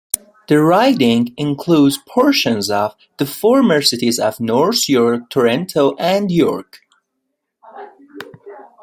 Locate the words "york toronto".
4.89-5.95